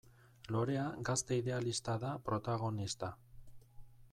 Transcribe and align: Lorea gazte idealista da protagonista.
Lorea 0.53 0.85
gazte 1.09 1.37
idealista 1.41 1.97
da 2.05 2.15
protagonista. 2.31 3.11